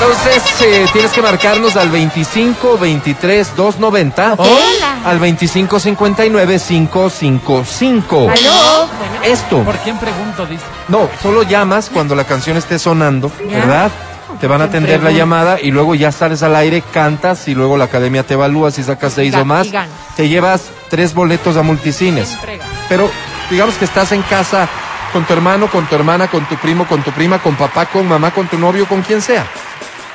Entonces 0.00 0.42
eh, 0.62 0.86
tienes 0.92 1.12
que 1.12 1.20
marcarnos 1.22 1.76
al 1.76 1.90
25 1.90 2.78
23 2.78 3.54
290 3.56 4.34
Hola. 4.38 4.50
al 5.04 5.18
25 5.18 5.78
59 5.78 6.58
555. 6.58 8.16
¿Aló? 8.30 8.88
Esto, 9.22 9.58
¿Por 9.62 9.76
quién 9.78 9.98
pregunto? 9.98 10.46
Dice. 10.46 10.62
no, 10.88 11.08
solo 11.22 11.42
llamas 11.42 11.90
cuando 11.92 12.14
la 12.14 12.24
canción 12.24 12.56
esté 12.56 12.78
sonando, 12.78 13.30
Ya. 13.50 13.58
¿verdad? 13.58 13.90
Te 14.40 14.46
van 14.46 14.62
a 14.62 14.68
¿Quién 14.68 14.84
atender 14.84 15.02
la 15.02 15.10
llamada 15.10 15.58
y 15.60 15.70
luego 15.70 15.94
ya 15.94 16.10
sales 16.12 16.42
al 16.42 16.56
aire, 16.56 16.82
cantas 16.92 17.46
y 17.48 17.54
luego 17.54 17.76
la 17.76 17.84
academia 17.84 18.22
te 18.22 18.34
evalúa 18.34 18.70
si 18.70 18.82
sacas 18.82 19.12
seis 19.12 19.34
o 19.34 19.44
más. 19.44 19.68
Te 20.16 20.28
llevas 20.28 20.70
tres 20.88 21.12
boletos 21.12 21.56
a 21.58 21.62
multicines. 21.62 22.36
Pero 22.88 23.10
digamos 23.50 23.74
que 23.76 23.84
estás 23.84 24.12
en 24.12 24.22
casa 24.22 24.66
con 25.12 25.24
tu 25.24 25.32
hermano, 25.34 25.66
con 25.66 25.84
tu 25.86 25.94
hermana, 25.94 26.28
con 26.28 26.44
tu 26.46 26.54
primo, 26.56 26.86
con 26.86 27.02
tu 27.02 27.10
prima, 27.10 27.38
con 27.38 27.54
papá, 27.56 27.86
con 27.86 28.08
mamá, 28.08 28.30
con 28.30 28.46
tu 28.46 28.58
novio, 28.58 28.86
con 28.86 29.02
quien 29.02 29.20
sea. 29.20 29.44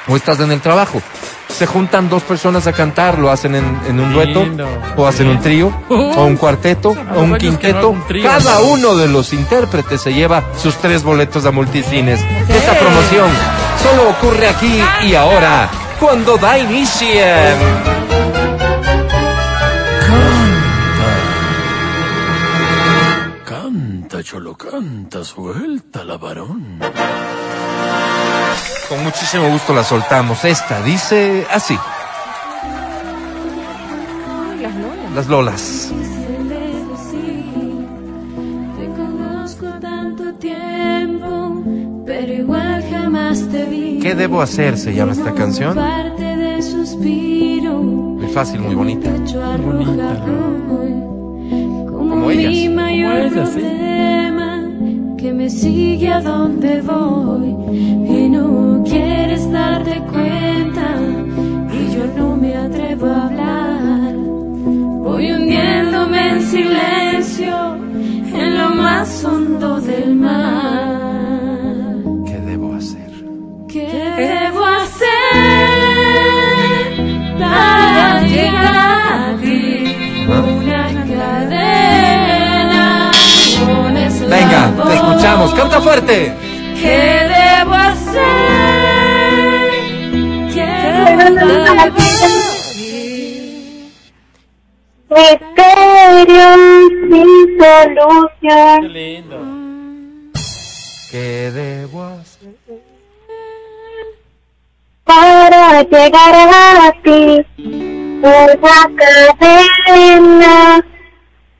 O 0.07 0.15
estás 0.15 0.39
en 0.39 0.51
el 0.51 0.61
trabajo. 0.61 1.01
Se 1.47 1.67
juntan 1.67 2.09
dos 2.09 2.23
personas 2.23 2.65
a 2.67 2.73
cantar, 2.73 3.17
lo 3.19 3.29
hacen 3.31 3.55
en, 3.55 3.79
en 3.87 3.99
un 3.99 4.11
dueto, 4.11 4.43
Lindo. 4.43 4.67
o 4.97 5.07
hacen 5.07 5.27
un 5.27 5.39
trío, 5.39 5.71
o 5.89 6.25
un 6.25 6.35
cuarteto, 6.35 6.89
o 7.15 7.21
un 7.21 7.31
no 7.31 7.37
quinteto. 7.37 7.77
haga 7.77 7.87
un 7.87 8.07
trío, 8.07 8.23
Cada 8.27 8.55
¿no? 8.59 8.65
uno 8.65 8.95
de 8.97 9.07
los 9.07 9.31
intérpretes 9.33 10.01
se 10.01 10.13
lleva 10.13 10.43
sus 10.61 10.75
tres 10.75 11.03
boletos 11.03 11.45
a 11.45 11.51
multicines. 11.51 12.19
Esta 12.49 12.77
promoción 12.77 13.29
solo 13.85 14.09
ocurre 14.09 14.47
aquí 14.47 14.81
y 15.03 15.15
ahora, 15.15 15.69
cuando 15.99 16.37
da 16.37 16.57
inicio. 16.57 17.07
Canta, 23.45 24.23
cholo, 24.23 24.55
canta, 24.55 25.23
suelta 25.23 26.03
la 26.03 26.17
varón. 26.17 26.79
Con 28.89 29.03
muchísimo 29.03 29.49
gusto 29.49 29.73
la 29.73 29.83
soltamos. 29.83 30.43
Esta 30.45 30.81
dice 30.81 31.45
así. 31.51 31.77
Las 34.61 34.75
lolas. 34.75 35.15
Las 35.15 35.27
Lolas. 35.27 36.04
¿Qué 44.05 44.13
debo 44.13 44.39
hacer? 44.39 44.77
Se 44.77 44.93
llama 44.93 45.13
esta 45.13 45.33
canción. 45.33 45.75
Muy 48.19 48.27
fácil, 48.27 48.61
muy 48.61 48.75
bonita. 48.75 49.11
Pecho 49.11 49.41
bonita, 49.63 50.23
hoy. 50.69 50.91
Como, 51.87 52.29
ellas. 52.29 52.69
Como 52.69 52.81
ellas, 52.85 53.49
sí. 53.51 53.61
que 55.17 55.33
me 55.33 55.49
sigue 55.49 56.09
a 56.09 56.21
donde 56.21 56.83
voy 56.83 57.49
y 58.07 58.29
no 58.29 58.83
quieres 58.85 59.51
darte 59.51 59.99
cuenta 60.01 60.87
y 61.73 61.95
yo 61.95 62.05
no 62.15 62.35
me 62.35 62.55
atrevo 62.55 63.07
a 63.07 63.25
hablar. 63.25 64.13
Voy 65.03 65.31
hundiéndome 65.31 66.29
en 66.29 66.41
silencio 66.43 67.75
en 68.35 68.55
lo 68.55 68.69
más 68.69 69.25
hondo 69.25 69.74
escuchamos. 85.45 85.53
Canta 85.53 85.81
fuerte. 85.81 86.33
¿Qué 86.81 86.97
debo 87.33 87.73
hacer? 87.73 88.45
Misterio 95.09 96.49
sin 97.09 97.29
solución. 97.59 98.81
Qué 98.81 98.89
lindo. 98.89 99.37
¿Qué 101.11 101.51
debo 101.51 102.03
hacer? 102.03 102.55
para 105.05 105.83
llegar 105.83 106.35
a 106.81 106.91
ti. 107.03 107.45
Una 107.57 108.89
cadena, 109.39 110.85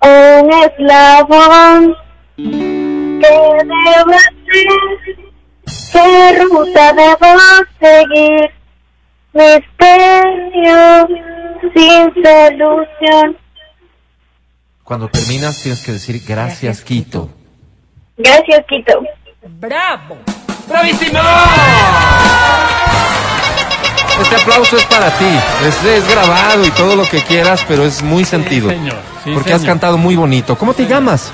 un 0.02 0.52
eslabón. 0.52 2.05
¿Qué 3.26 3.66
debo 3.66 4.12
hacer? 4.14 4.68
¿Qué 5.92 6.40
ruta 6.44 6.94
debo 6.94 7.40
seguir? 7.80 8.52
Misterio 9.34 11.08
sin 11.74 12.24
solución. 12.24 13.38
Cuando 14.84 15.08
terminas 15.08 15.62
tienes 15.64 15.84
que 15.84 15.94
decir 15.94 16.22
gracias, 16.28 16.82
Quito. 16.82 17.30
Gracias, 18.18 18.66
Quito. 18.68 19.02
¡Bravo! 19.60 20.18
¡Bravísimo! 20.68 21.20
Este 24.22 24.36
aplauso 24.36 24.78
es 24.78 24.86
para 24.86 25.10
ti. 25.18 25.26
Es, 25.66 25.84
es 25.84 26.08
grabado 26.08 26.66
y 26.66 26.72
todo 26.72 26.96
lo 26.96 27.04
que 27.04 27.22
quieras, 27.24 27.66
pero 27.68 27.84
es 27.84 28.02
muy 28.02 28.24
sentido. 28.24 28.70
señor. 28.70 28.98
Sí, 29.24 29.32
porque 29.34 29.54
has 29.54 29.64
cantado 29.64 29.98
muy 29.98 30.16
bonito. 30.16 30.56
¿Cómo 30.58 30.74
te 30.74 30.86
llamas? 30.86 31.34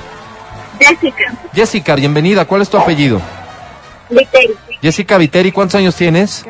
Jessica. 0.82 1.34
Jessica, 1.54 1.96
bienvenida. 1.96 2.46
¿Cuál 2.46 2.62
es 2.64 2.70
tu 2.70 2.78
apellido? 2.78 3.22
Viteri. 4.10 4.56
Jessica 4.82 5.18
Viteri, 5.18 5.52
¿cuántos 5.52 5.76
años 5.76 5.96
tienes? 5.96 6.44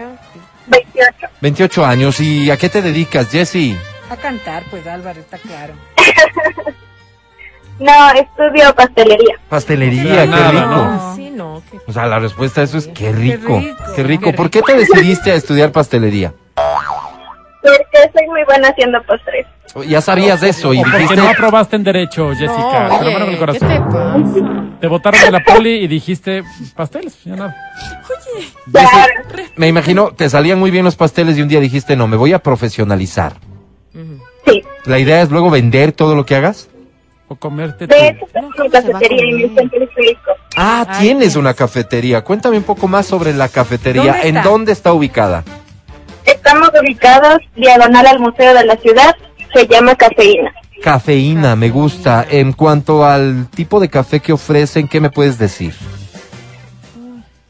28. 0.67 1.27
28 1.41 1.85
años. 1.85 2.19
¿Y 2.19 2.49
a 2.49 2.57
qué 2.57 2.69
te 2.69 2.81
dedicas, 2.81 3.29
Jessie? 3.29 3.77
A 4.09 4.15
cantar, 4.15 4.63
pues 4.69 4.85
Álvaro, 4.87 5.19
está 5.19 5.37
claro. 5.37 5.73
No, 7.79 8.11
estudio 8.11 8.75
pastelería. 8.75 9.35
Pastelería, 9.49 10.21
qué 10.21 10.27
nada, 10.27 10.51
rico. 10.51 10.65
¿no? 10.67 11.15
Sí, 11.15 11.31
no. 11.31 11.63
que- 11.71 11.79
O 11.87 11.91
sea, 11.91 12.05
la 12.05 12.19
respuesta 12.19 12.61
a 12.61 12.63
eso 12.65 12.77
es 12.77 12.87
qué 12.89 13.11
rico, 13.11 13.57
rico, 13.57 13.83
qué 13.95 14.03
rico. 14.03 14.25
qué 14.25 14.33
¿Por 14.33 14.49
qué 14.51 14.61
te 14.61 14.75
decidiste 14.75 15.31
a 15.31 15.35
estudiar 15.35 15.71
pastelería? 15.71 16.31
Porque 16.55 18.11
soy 18.13 18.27
muy 18.27 18.43
buena 18.43 18.67
haciendo 18.67 19.01
postres. 19.03 19.47
Ya 19.87 20.01
sabías 20.01 20.41
de 20.41 20.49
eso 20.49 20.73
y 20.73 20.79
O 20.79 20.81
porque 20.83 20.97
dijiste, 20.97 21.15
no 21.21 21.29
aprobaste 21.29 21.75
en 21.77 21.83
derecho, 21.83 22.29
Jessica. 22.31 22.87
No, 22.89 22.99
Pero 22.99 23.11
bueno, 23.11 23.19
con 23.19 23.21
oye, 23.21 23.31
el 23.31 23.31
¿qué 23.31 23.37
corazón. 23.39 23.67
te 23.69 23.79
pasa? 23.79 24.77
Te 24.81 24.87
botaron 24.87 25.21
de 25.21 25.31
la 25.31 25.39
poli 25.43 25.69
y 25.83 25.87
dijiste 25.87 26.43
pasteles. 26.75 27.23
Ya 27.23 27.35
nada. 27.35 27.55
Claro. 28.71 29.43
me 29.55 29.67
imagino, 29.67 30.11
te 30.11 30.29
salían 30.29 30.59
muy 30.59 30.71
bien 30.71 30.83
los 30.85 30.95
pasteles 30.95 31.37
y 31.37 31.41
un 31.41 31.47
día 31.47 31.59
dijiste, 31.59 31.95
no, 31.95 32.07
me 32.07 32.17
voy 32.17 32.33
a 32.33 32.39
profesionalizar. 32.39 33.33
Sí. 34.45 34.63
La 34.85 34.97
idea 34.99 35.21
es 35.21 35.29
luego 35.29 35.49
vender 35.49 35.91
todo 35.91 36.15
lo 36.15 36.25
que 36.25 36.35
hagas. 36.35 36.67
O 37.27 37.35
comerte 37.35 37.87
De 37.87 37.95
tu... 37.95 38.03
hecho, 38.03 38.25
tengo 38.33 38.49
mi 38.63 38.69
cafetería 38.69 39.21
y 39.29 39.33
mi 39.47 39.55
centro 39.55 39.83
histórico. 39.83 40.31
Ah, 40.57 40.85
Ay, 40.89 40.99
tienes 41.07 41.33
qué- 41.33 41.39
una 41.39 41.53
cafetería. 41.53 42.23
Cuéntame 42.23 42.57
un 42.57 42.63
poco 42.63 42.87
más 42.89 43.05
sobre 43.05 43.33
la 43.33 43.47
cafetería. 43.47 44.13
¿Dónde 44.13 44.27
¿En 44.27 44.43
dónde 44.43 44.71
está 44.73 44.91
ubicada? 44.91 45.43
Estamos 46.25 46.69
ubicados 46.81 47.37
diagonal 47.55 48.05
al 48.07 48.19
Museo 48.19 48.53
de 48.53 48.65
la 48.65 48.75
Ciudad. 48.77 49.15
Se 49.53 49.67
llama 49.67 49.95
Cafeína. 49.95 50.53
Cafeína, 50.81 51.55
me 51.55 51.69
gusta. 51.69 52.25
En 52.29 52.53
cuanto 52.53 53.05
al 53.05 53.47
tipo 53.49 53.79
de 53.79 53.89
café 53.89 54.19
que 54.19 54.33
ofrecen, 54.33 54.87
¿qué 54.87 54.99
me 54.99 55.09
puedes 55.09 55.37
decir? 55.37 55.73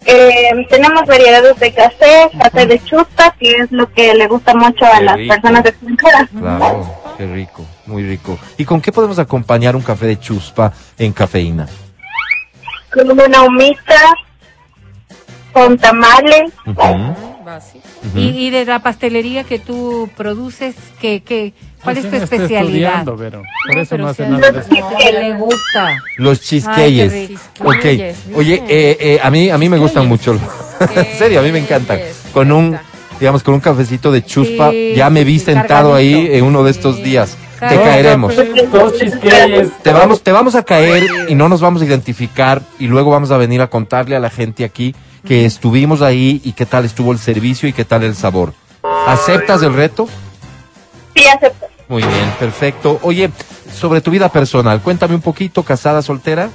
Eh, 0.05 0.65
tenemos 0.69 1.05
variedades 1.05 1.57
de 1.59 1.71
café, 1.73 2.29
café 2.41 2.65
de 2.65 2.79
chusta, 2.83 3.33
que 3.39 3.51
es 3.51 3.71
lo 3.71 3.89
que 3.93 4.13
le 4.15 4.27
gusta 4.27 4.53
mucho 4.55 4.83
a 4.85 4.97
Qué 4.97 5.03
las 5.03 5.15
rico. 5.15 5.33
personas 5.35 5.65
extranjeras. 5.65 6.29
Claro, 6.37 6.95
qué 7.17 7.27
rico, 7.27 7.65
muy 7.85 8.03
rico. 8.03 8.37
¿Y 8.57 8.65
con 8.65 8.81
qué 8.81 8.91
podemos 8.91 9.19
acompañar 9.19 9.75
un 9.75 9.83
café 9.83 10.07
de 10.07 10.19
chuspa 10.19 10.73
en 10.97 11.13
cafeína? 11.13 11.67
Con 12.91 13.11
una 13.11 13.43
humita, 13.43 14.13
con 15.53 15.77
tamales. 15.77 16.51
Ujú. 16.65 17.30
Básico. 17.43 17.83
Y, 18.15 18.29
y 18.29 18.49
de 18.49 18.65
la 18.65 18.79
pastelería 18.79 19.43
que 19.43 19.59
tú 19.59 20.09
produces, 20.15 20.75
¿qué, 20.99 21.21
qué, 21.23 21.53
¿cuál 21.83 21.97
es 21.97 22.09
tu 22.09 22.15
especialidad? 22.15 23.05
Por 23.05 23.23
eso 23.77 23.89
pero 23.91 24.03
no 24.03 24.09
hace 24.09 24.27
nada 24.27 24.51
de 24.51 24.59
eso. 24.59 24.69
no, 24.69 24.97
que 24.97 25.11
le 25.11 25.33
gusta. 25.37 25.97
Los 26.17 26.49
rico. 26.49 26.69
ok. 27.63 27.85
Oye, 28.35 28.63
eh, 28.67 28.97
eh, 28.99 29.19
a 29.21 29.29
mí 29.29 29.49
a 29.49 29.57
mí 29.57 29.69
me 29.69 29.77
gustan 29.77 30.07
mucho. 30.07 30.37
en 30.95 31.17
serio, 31.17 31.39
a 31.39 31.43
mí 31.43 31.51
me 31.51 31.59
encantan. 31.59 31.99
Con 32.33 32.51
un, 32.51 32.77
digamos, 33.19 33.43
con 33.43 33.53
un 33.53 33.59
cafecito 33.59 34.11
de 34.11 34.23
chuspa, 34.23 34.71
Sí, 34.71 34.93
ya 34.95 35.09
me 35.09 35.23
vi 35.23 35.39
sentado 35.39 35.93
ahí 35.93 36.29
en 36.31 36.43
uno 36.43 36.63
de 36.63 36.71
estos 36.71 36.97
Sí. 36.97 37.03
días. 37.03 37.37
Te 37.59 37.75
caeremos. 37.79 38.33
Chisqueyes. 38.99 39.69
Te 39.83 39.93
vamos, 39.93 40.23
te 40.23 40.31
vamos 40.31 40.55
a 40.55 40.63
caer 40.63 41.03
y 41.29 41.35
no 41.35 41.47
nos 41.47 41.61
vamos 41.61 41.83
a 41.83 41.85
identificar 41.85 42.61
y 42.79 42.87
luego 42.87 43.11
vamos 43.11 43.29
a 43.29 43.37
venir 43.37 43.61
a 43.61 43.67
contarle 43.67 44.15
a 44.15 44.19
la 44.19 44.31
gente 44.31 44.63
aquí 44.63 44.95
que 45.25 45.45
estuvimos 45.45 46.01
ahí 46.01 46.41
y 46.43 46.53
qué 46.53 46.65
tal 46.65 46.85
estuvo 46.85 47.11
el 47.11 47.19
servicio 47.19 47.67
y 47.69 47.73
qué 47.73 47.85
tal 47.85 48.03
el 48.03 48.15
sabor. 48.15 48.53
¿Aceptas 49.07 49.61
el 49.63 49.73
reto? 49.73 50.07
Sí, 51.15 51.23
acepto. 51.27 51.67
Muy 51.87 52.01
bien, 52.03 52.33
perfecto. 52.39 52.99
Oye, 53.03 53.29
sobre 53.73 54.01
tu 54.01 54.11
vida 54.11 54.29
personal, 54.29 54.81
cuéntame 54.81 55.15
un 55.15 55.21
poquito, 55.21 55.63
casada, 55.63 56.01
soltera, 56.01 56.49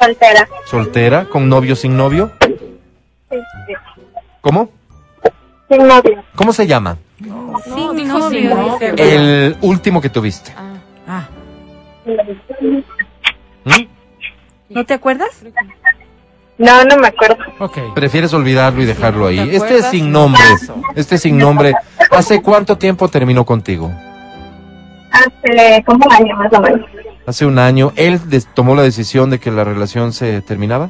Soltera. 0.00 0.48
soltera, 0.66 1.24
con 1.26 1.48
novio, 1.48 1.76
sin 1.76 1.96
novio. 1.96 2.32
Sí, 2.44 2.54
sí. 3.30 3.74
¿Cómo? 4.40 4.70
Sin 5.68 5.86
novio. 5.86 6.22
¿Cómo 6.34 6.52
se 6.52 6.66
llama? 6.66 6.98
Sin 7.64 7.96
dijo 7.96 8.18
novio, 8.18 8.40
sin 8.40 8.50
novio. 8.50 8.78
dice. 8.92 9.14
El 9.14 9.56
último 9.62 10.00
que 10.00 10.10
tuviste. 10.10 10.52
Ah, 11.06 11.28
¿Mm? 13.64 13.84
¿No 14.70 14.84
te 14.84 14.94
acuerdas? 14.94 15.30
No, 16.56 16.84
no 16.84 16.96
me 16.98 17.08
acuerdo. 17.08 17.36
Ok. 17.58 17.78
Prefieres 17.94 18.32
olvidarlo 18.32 18.82
y 18.82 18.84
dejarlo 18.86 19.26
ahí. 19.26 19.36
¿te 19.48 19.56
Este 19.56 19.78
es 19.78 19.86
sin 19.86 20.12
nombre. 20.12 20.42
Este 20.94 21.16
es 21.16 21.22
sin 21.22 21.36
nombre. 21.36 21.74
¿Hace 22.10 22.40
cuánto 22.42 22.78
tiempo 22.78 23.08
terminó 23.08 23.44
contigo? 23.44 23.90
Hace 25.10 25.82
como 25.84 26.04
un 26.06 26.12
año 26.12 26.36
más 26.36 26.52
o 26.52 26.60
menos. 26.60 26.80
Hace 27.26 27.46
un 27.46 27.58
año. 27.58 27.92
¿Él 27.96 28.20
des- 28.28 28.46
tomó 28.54 28.74
la 28.74 28.82
decisión 28.82 29.30
de 29.30 29.40
que 29.40 29.50
la 29.50 29.64
relación 29.64 30.12
se 30.12 30.42
terminaba? 30.42 30.88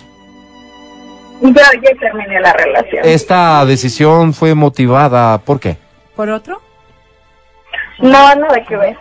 Yo 1.41 1.51
ya 1.51 1.99
terminé 2.01 2.41
la 2.41 2.53
relación. 2.53 3.03
Esta 3.05 3.65
decisión 3.67 4.35
fue 4.35 4.55
motivada. 4.55 5.39
¿Por 5.39 5.61
qué? 5.61 5.77
¿Por 6.17 6.29
otro? 6.31 6.61
No, 8.01 8.35
no 8.35 8.49
de 8.53 8.65
qué 8.65 8.77
ver. 8.77 8.97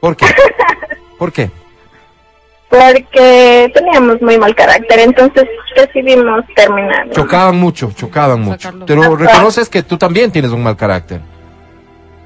¿Por 0.00 0.16
qué? 0.16 0.26
¿Por 1.18 1.32
qué? 1.32 1.50
Porque 2.68 3.70
teníamos 3.74 4.20
muy 4.20 4.36
mal 4.38 4.54
carácter, 4.54 5.00
entonces 5.00 5.44
decidimos 5.74 6.44
terminar. 6.54 7.08
Chocaban 7.10 7.56
mucho, 7.56 7.92
chocaban 7.94 8.42
mucho. 8.42 8.70
Pero 8.86 9.16
reconoces 9.16 9.68
que 9.68 9.82
tú 9.82 9.96
también 9.96 10.30
tienes 10.30 10.50
un 10.50 10.62
mal 10.62 10.76
carácter. 10.76 11.20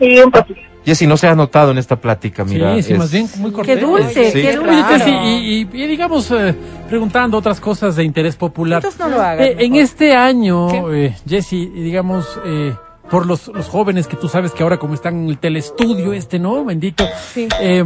Sí, 0.01 0.19
un 0.21 0.31
poquito. 0.33 0.61
Jessy, 0.85 1.07
no 1.07 1.17
se 1.17 1.29
ha 1.29 1.35
notado 1.37 1.71
en 1.71 1.79
esta 1.79 1.95
plática, 1.95 2.45
mira. 2.45 2.75
sí, 2.75 2.83
sí, 2.83 2.93
es- 2.95 2.99
más 2.99 3.13
bien 3.13 3.29
muy 3.37 3.53
cortés. 3.53 3.77
Qué 3.79 3.81
dulce, 3.85 4.31
Sí. 4.33 4.43
qué 4.43 4.57
dulce. 4.57 5.11
Y, 5.11 5.61
y- 5.63 5.69
y 5.73 5.87
digamos, 5.87 6.29
eh, 6.33 6.57
preguntando 6.89 7.39
otras 7.39 7.61
cosas 7.61 7.95
de 7.95 8.03
interés 8.03 8.35
popular. 8.35 8.79
Entonces 8.79 8.99
no 8.99 9.09
lo 9.09 9.23
hagas. 9.23 9.47
Eh, 9.47 9.57
en 9.61 9.77
este 9.77 10.13
año, 10.17 10.93
eh, 10.93 11.15
Jessy, 11.25 11.67
digamos, 11.67 12.37
eh, 12.45 12.75
por 13.13 13.27
los, 13.27 13.47
los 13.49 13.69
jóvenes 13.69 14.07
que 14.09 14.17
tú 14.17 14.27
sabes 14.29 14.51
que 14.53 14.63
ahora 14.65 14.79
como 14.79 14.95
están 14.95 15.23
en 15.25 15.29
el 15.29 15.39
telestudio 15.39 16.13
este, 16.15 16.39
¿no? 16.41 16.65
Bendito. 16.65 17.05
Sí. 17.33 17.47
eh, 17.61 17.85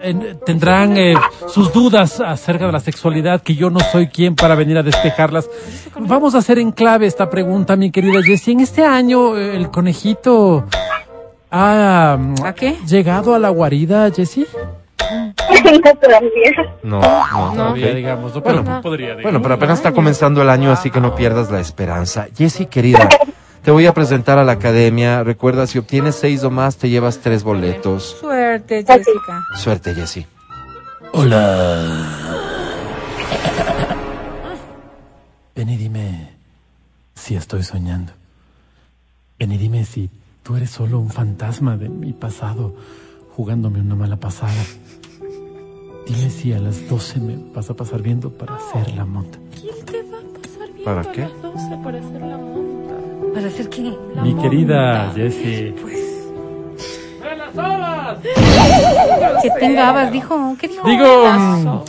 en- 0.00 0.38
tendrán 0.46 0.96
eh, 0.96 1.14
sus 1.48 1.72
dudas 1.72 2.20
acerca 2.20 2.64
de 2.66 2.72
la 2.72 2.80
sexualidad, 2.80 3.42
que 3.42 3.54
yo 3.56 3.68
no 3.68 3.80
soy 3.80 4.06
quien 4.06 4.36
para 4.36 4.54
venir 4.54 4.78
a 4.78 4.82
despejarlas. 4.82 5.50
Vamos 5.98 6.34
a 6.34 6.38
hacer 6.38 6.58
en 6.60 6.70
clave 6.72 7.06
esta 7.06 7.28
pregunta, 7.28 7.74
mi 7.76 7.90
querida 7.90 8.22
Jessie. 8.22 8.52
En 8.54 8.60
este 8.60 8.84
año, 8.84 9.36
eh, 9.36 9.56
el 9.56 9.70
conejito 9.70 10.64
ha 11.50 12.16
¿A 12.44 12.52
qué? 12.54 12.76
llegado 12.86 13.34
a 13.34 13.38
la 13.40 13.48
guarida, 13.48 14.08
Jessie. 14.14 14.46
no 15.82 15.94
todavía. 16.00 16.30
No, 16.82 17.00
no, 17.00 17.52
Todavía, 17.54 17.88
ok. 17.88 17.94
digamos, 17.94 18.34
no, 18.34 18.40
Bueno, 18.40 18.62
pero 18.64 18.80
podría. 18.82 19.06
digamos. 19.08 19.22
Bueno, 19.24 19.42
pero 19.42 19.54
apenas 19.56 19.78
está 19.78 19.92
comenzando 19.92 20.42
el 20.42 20.48
año, 20.48 20.70
así 20.70 20.90
que 20.90 21.00
no 21.00 21.14
pierdas 21.14 21.50
la 21.50 21.60
esperanza. 21.60 22.26
Jessy, 22.36 22.66
querida, 22.66 23.08
te 23.62 23.70
voy 23.70 23.86
a 23.86 23.94
presentar 23.94 24.38
a 24.38 24.44
la 24.44 24.52
academia. 24.52 25.22
Recuerda, 25.22 25.66
si 25.66 25.78
obtienes 25.78 26.16
seis 26.16 26.42
o 26.44 26.50
más, 26.50 26.76
te 26.76 26.88
llevas 26.88 27.18
tres 27.18 27.42
boletos. 27.42 28.16
Suerte, 28.20 28.84
Jessica. 28.86 29.44
Suerte, 29.56 29.94
Jessy. 29.94 30.26
Hola. 31.12 32.06
Ven 35.54 35.68
y 35.68 35.76
dime 35.76 36.30
si 37.14 37.34
estoy 37.34 37.62
soñando. 37.62 38.12
Ven 39.38 39.52
y 39.52 39.58
dime 39.58 39.84
si 39.84 40.10
tú 40.42 40.56
eres 40.56 40.70
solo 40.70 40.98
un 40.98 41.10
fantasma 41.10 41.76
de 41.76 41.88
mi 41.88 42.12
pasado 42.12 42.74
jugándome 43.36 43.80
una 43.80 43.94
mala 43.94 44.16
pasada. 44.16 44.62
Dime 46.06 46.30
si 46.30 46.52
a 46.52 46.58
las 46.58 46.88
12 46.88 47.20
me 47.20 47.36
vas 47.54 47.68
a 47.70 47.74
pasar 47.74 48.02
viendo 48.02 48.30
para 48.30 48.56
hacer 48.56 48.94
la 48.94 49.04
monta. 49.04 49.38
¿Para 50.84 51.12
qué? 51.12 51.28
¿Para 51.82 51.98
hacer 51.98 52.79
qué? 53.70 53.96
Mi 54.22 54.34
querida 54.34 55.12
Jessie. 55.14 55.74
Que 59.42 59.50
tenga 59.58 59.88
habas, 59.88 60.12
dijo. 60.12 60.56
¿Qué 60.60 60.68
dijo? 60.68 60.86
Digo, 60.88 61.26
mm, 61.32 61.84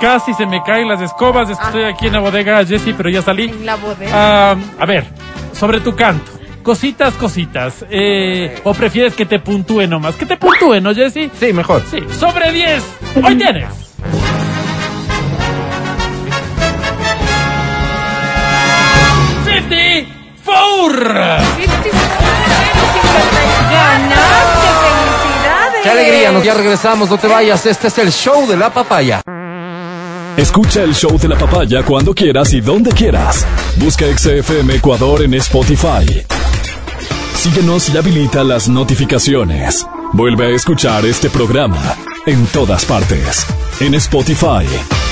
casi 0.00 0.34
se 0.34 0.46
me 0.46 0.62
caen 0.62 0.88
las 0.88 1.00
escobas. 1.00 1.50
es 1.50 1.58
que 1.58 1.66
Estoy 1.66 1.84
aquí 1.84 2.06
en 2.06 2.12
la 2.14 2.20
bodega, 2.20 2.64
Jessie, 2.64 2.94
pero 2.94 3.10
ya 3.10 3.22
salí. 3.22 3.44
En 3.48 3.66
la 3.66 3.76
bodega. 3.76 4.10
Ah, 4.12 4.56
a 4.78 4.86
ver, 4.86 5.06
sobre 5.52 5.80
tu 5.80 5.94
canto. 5.94 6.30
Cositas, 6.62 7.14
cositas. 7.14 7.84
Eh, 7.90 8.60
¿O 8.62 8.72
prefieres 8.72 9.14
que 9.14 9.26
te 9.26 9.40
puntúe 9.40 9.88
nomás? 9.88 10.14
Que 10.14 10.26
te 10.26 10.36
puntúe, 10.36 10.80
¿no, 10.80 10.94
Jessie? 10.94 11.30
Sí, 11.34 11.52
mejor. 11.52 11.82
Sí, 11.90 11.98
sobre 12.18 12.52
10. 12.52 12.98
Hoy 13.24 13.34
tienes. 13.34 13.81
Alegría! 25.92 26.32
Nos 26.32 26.44
ya 26.44 26.54
regresamos, 26.54 27.08
no 27.08 27.18
te 27.18 27.28
vayas. 27.28 27.64
Este 27.66 27.88
es 27.88 27.98
el 27.98 28.10
show 28.10 28.46
de 28.46 28.56
la 28.56 28.72
papaya. 28.72 29.22
Escucha 30.36 30.82
el 30.82 30.94
show 30.94 31.18
de 31.18 31.28
la 31.28 31.36
papaya 31.36 31.82
cuando 31.82 32.14
quieras 32.14 32.52
y 32.54 32.60
donde 32.60 32.90
quieras. 32.90 33.46
Busca 33.76 34.06
XFM 34.06 34.76
Ecuador 34.76 35.22
en 35.22 35.34
Spotify. 35.34 36.24
Síguenos 37.34 37.90
y 37.90 37.98
habilita 37.98 38.42
las 38.42 38.68
notificaciones. 38.68 39.86
Vuelve 40.12 40.46
a 40.46 40.56
escuchar 40.56 41.04
este 41.04 41.28
programa 41.28 41.96
en 42.26 42.46
todas 42.46 42.84
partes. 42.84 43.46
En 43.80 43.94
Spotify, 43.94 44.66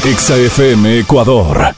XFM 0.05 1.00
Ecuador. 1.00 1.75